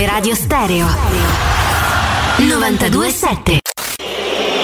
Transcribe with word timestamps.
Teleradio 0.00 0.34
Stereo. 0.34 0.86
927 2.38 3.58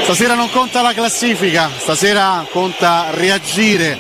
Stasera 0.04 0.34
non 0.34 0.48
conta 0.48 0.80
la 0.80 0.94
classifica, 0.94 1.68
stasera 1.76 2.46
conta 2.50 3.08
reagire, 3.10 3.98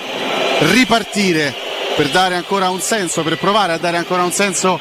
ripartire 0.60 1.54
per 1.94 2.08
dare 2.08 2.36
ancora 2.36 2.70
un 2.70 2.80
senso, 2.80 3.22
per 3.22 3.36
provare 3.36 3.74
a 3.74 3.76
dare 3.76 3.98
ancora 3.98 4.22
un 4.22 4.32
senso 4.32 4.80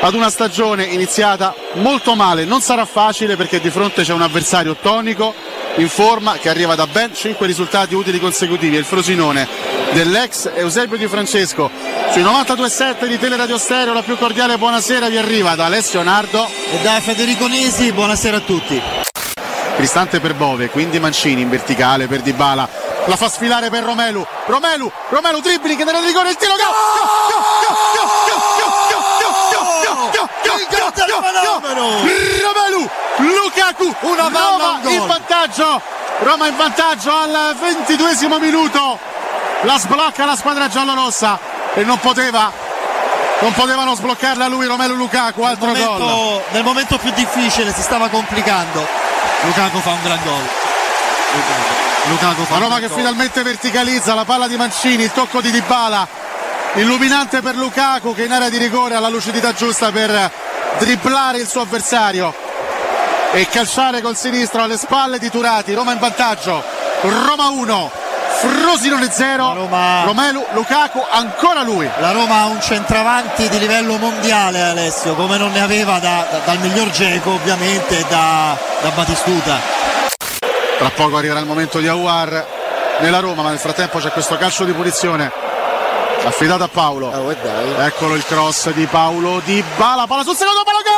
ad 0.00 0.14
una 0.14 0.30
stagione 0.30 0.84
iniziata 0.84 1.54
molto 1.74 2.14
male. 2.14 2.44
Non 2.44 2.60
sarà 2.60 2.84
facile 2.84 3.36
perché 3.36 3.60
di 3.60 3.70
fronte 3.70 4.02
c'è 4.02 4.12
un 4.12 4.22
avversario 4.22 4.76
tonico, 4.76 5.34
in 5.76 5.88
forma, 5.88 6.34
che 6.34 6.48
arriva 6.48 6.74
da 6.74 6.86
ben 6.86 7.14
5 7.14 7.46
risultati 7.46 7.94
utili 7.94 8.18
consecutivi. 8.18 8.76
Il 8.76 8.84
Frosinone 8.84 9.46
dell'ex 9.92 10.50
Eusebio 10.54 10.96
Di 10.96 11.08
Francesco. 11.08 11.70
Sui 12.12 12.22
92.7 12.22 13.06
di 13.06 13.18
Teleradio 13.18 13.58
Stereo 13.58 13.92
la 13.92 14.02
più 14.02 14.16
cordiale 14.16 14.58
buonasera 14.58 15.08
vi 15.08 15.18
arriva 15.18 15.54
da 15.54 15.66
Alessio 15.66 16.02
Nardo 16.02 16.46
e 16.46 16.78
da 16.82 17.00
Federico 17.00 17.46
Nesi. 17.46 17.92
Buonasera 17.92 18.38
a 18.38 18.40
tutti. 18.40 18.80
Cristante 19.76 20.20
per 20.20 20.34
Bove, 20.34 20.70
quindi 20.70 20.98
Mancini 20.98 21.42
in 21.42 21.50
verticale 21.50 22.06
per 22.06 22.22
Dybala. 22.22 22.68
La 23.06 23.16
fa 23.16 23.28
sfilare 23.28 23.68
per 23.68 23.84
Romelu. 23.84 24.26
Romelu, 24.46 24.90
Romelu 25.10 25.40
dribbling 25.40 25.84
nella 25.84 26.00
rigore, 26.00 26.30
il 26.30 26.36
tiro. 26.36 26.54
Romelu, 31.76 32.88
Lukaku, 33.16 33.94
una 34.00 34.28
Roma 34.28 34.80
in 34.88 35.06
vantaggio. 35.06 35.82
Roma 36.20 36.46
in 36.46 36.56
vantaggio 36.56 37.14
al 37.14 37.54
ventiduesimo 37.60 38.38
minuto. 38.38 38.98
La 39.62 39.78
sblocca 39.78 40.24
la 40.24 40.36
squadra 40.36 40.68
giallorossa 40.68 41.38
e 41.74 41.84
non 41.84 41.98
poteva 41.98 42.64
non 43.40 43.52
potevano 43.52 43.94
sbloccarla 43.94 44.46
lui 44.48 44.66
Romelu 44.66 44.94
Lukaku 44.94 45.42
altro 45.42 45.72
nel 45.72 45.82
momento, 45.82 46.04
gol 46.06 46.42
nel 46.52 46.62
momento 46.62 46.98
più 46.98 47.10
difficile 47.10 47.72
si 47.74 47.82
stava 47.82 48.08
complicando 48.08 48.86
Lukaku 49.42 49.78
fa 49.80 49.90
un 49.90 50.02
gran 50.02 50.18
gol 50.24 50.48
Lukaku 52.08 52.44
fa 52.44 52.54
la 52.54 52.60
Roma 52.60 52.78
che 52.78 52.88
gol. 52.88 52.96
finalmente 52.96 53.42
verticalizza 53.42 54.14
la 54.14 54.24
palla 54.24 54.46
di 54.46 54.56
Mancini 54.56 55.02
il 55.02 55.12
tocco 55.12 55.42
di 55.42 55.50
Dybala 55.50 56.08
illuminante 56.74 57.42
per 57.42 57.56
Lukaku 57.56 58.14
che 58.14 58.24
in 58.24 58.32
area 58.32 58.48
di 58.48 58.56
rigore 58.56 58.94
ha 58.94 59.00
la 59.00 59.08
lucidità 59.08 59.52
giusta 59.52 59.90
per 59.90 60.30
dribblare 60.78 61.38
il 61.38 61.48
suo 61.48 61.62
avversario 61.62 62.34
e 63.32 63.46
calciare 63.48 64.00
col 64.00 64.16
sinistro 64.16 64.62
alle 64.62 64.76
spalle 64.76 65.18
di 65.18 65.30
Turati. 65.30 65.74
Roma 65.74 65.92
in 65.92 65.98
vantaggio. 65.98 66.62
Roma 67.02 67.48
1 67.48 67.90
Frosinone 68.36 69.10
0 69.10 69.54
Roma... 69.54 70.04
Romelu 70.04 70.44
Lukaku 70.52 71.02
ancora 71.10 71.62
lui. 71.62 71.88
La 71.98 72.12
Roma 72.12 72.40
ha 72.40 72.46
un 72.46 72.60
centravanti 72.60 73.48
di 73.48 73.58
livello 73.58 73.96
mondiale 73.96 74.62
Alessio 74.62 75.14
come 75.14 75.38
non 75.38 75.52
ne 75.52 75.60
aveva 75.60 75.98
da, 75.98 76.26
da, 76.30 76.38
dal 76.44 76.58
miglior 76.60 76.90
Geco 76.90 77.32
ovviamente 77.32 78.04
da, 78.08 78.56
da 78.82 78.90
Batistuta. 78.90 79.58
Tra 80.78 80.90
poco 80.90 81.16
arriverà 81.16 81.40
il 81.40 81.46
momento 81.46 81.78
di 81.78 81.88
Aguar 81.88 82.46
nella 83.00 83.20
Roma 83.20 83.42
ma 83.42 83.50
nel 83.50 83.58
frattempo 83.58 83.98
c'è 83.98 84.10
questo 84.10 84.36
calcio 84.36 84.64
di 84.64 84.72
punizione 84.72 85.45
affidata 86.26 86.64
a 86.64 86.68
Paolo. 86.68 87.08
Oh, 87.08 87.30
Eccolo 87.82 88.14
il 88.14 88.24
cross 88.24 88.70
di 88.70 88.86
Paolo 88.86 89.40
Di 89.44 89.62
Bala, 89.76 90.06
palla 90.06 90.22
sul 90.22 90.36
secondo 90.36 90.62
palo! 90.64 90.78
Go! 90.82 90.94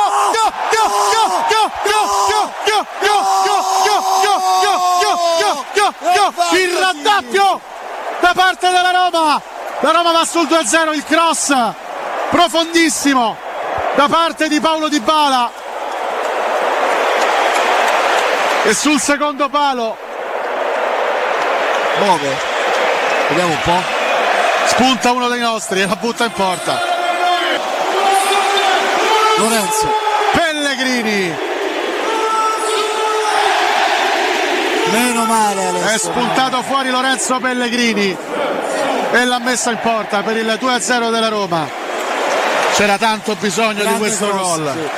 Il 6.51 6.77
raddoppio 6.77 7.61
da 8.19 8.33
parte 8.33 8.69
della 8.69 8.91
Roma. 8.91 9.41
La 9.81 9.91
Roma 9.91 10.11
va 10.11 10.25
sul 10.25 10.47
2-0, 10.47 10.93
il 10.93 11.03
cross 11.05 11.55
profondissimo 12.29 13.37
da 13.95 14.07
parte 14.07 14.47
di 14.47 14.59
Paolo 14.59 14.89
Di 14.89 14.99
Bala. 14.99 15.51
E 18.63 18.73
sul 18.73 18.99
secondo 18.99 19.47
palo. 19.49 19.95
Muove. 21.99 22.37
Vediamo 23.29 23.51
un 23.51 23.61
po' 23.61 23.98
spunta 24.69 25.11
uno 25.11 25.27
dei 25.27 25.39
nostri 25.39 25.81
e 25.81 25.87
la 25.87 25.95
butta 25.95 26.25
in 26.25 26.31
porta. 26.31 26.79
Lorenzo 29.37 29.87
Pellegrini. 30.33 31.35
Meno 34.91 35.25
male 35.25 35.67
Alessio. 35.67 35.89
è 35.89 35.97
spuntato 35.97 36.61
fuori 36.63 36.89
Lorenzo 36.89 37.39
Pellegrini 37.39 38.17
e 39.11 39.25
l'ha 39.25 39.39
messa 39.39 39.69
in 39.71 39.79
porta 39.81 40.21
per 40.23 40.37
il 40.37 40.57
2-0 40.59 41.11
della 41.11 41.29
Roma. 41.29 41.67
C'era 42.73 42.97
tanto 42.97 43.35
bisogno 43.35 43.81
Grande 43.81 43.91
di 43.91 43.97
questo 43.97 44.31
gol. 44.31 44.71
sì. 44.73 44.89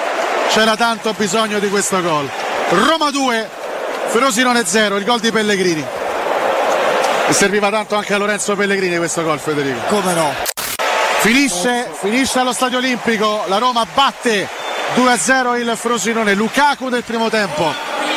c'era 0.54 0.76
tanto 0.76 1.14
bisogno 1.14 1.60
di 1.60 1.70
questo 1.70 2.02
gol. 2.02 2.30
Roma 2.70 3.10
2 3.10 3.50
Frosinone 4.08 4.66
0 4.66 4.98
il 4.98 5.04
gol 5.06 5.20
di 5.20 5.32
Pellegrini 5.32 6.01
e 7.32 7.34
serviva 7.34 7.70
tanto 7.70 7.96
anche 7.96 8.14
a 8.14 8.18
Lorenzo 8.18 8.58
Pellegrini 8.58 8.98
questo 8.98 9.24
gol 9.24 9.40
Federico. 9.40 9.80
Come 9.88 10.14
no? 10.14 10.34
Finisce, 11.20 11.90
finisce 11.94 12.40
allo 12.40 12.52
stadio 12.52 12.80
olimpico. 12.80 13.46
La 13.48 13.58
Roma 13.58 13.86
batte 13.94 14.50
2-0 14.96 15.58
il 15.58 15.74
Frosinone. 15.78 16.34
Lukaku 16.34 16.90
del 16.90 17.04
primo 17.04 17.30
tempo 17.30 17.74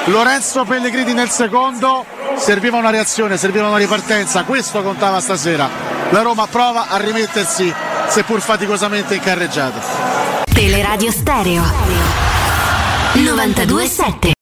Lorenzo 0.06 0.64
Pellegrini 0.64 1.12
nel 1.12 1.30
secondo. 1.30 2.04
Serviva 2.36 2.76
una 2.76 2.90
reazione 2.90 3.36
serviva 3.36 3.68
una 3.68 3.76
ripartenza. 3.76 4.42
Questo 4.42 4.82
contava 4.82 5.20
stasera. 5.20 5.70
La 6.10 6.22
Roma 6.22 6.48
prova 6.48 6.88
a 6.88 6.96
rimettersi 6.96 7.72
seppur 8.08 8.40
faticosamente 8.40 9.14
in 9.14 9.20
carreggiata. 9.20 10.42
Teleradio 10.52 11.12
Stereo. 11.12 11.62
927 13.14 14.28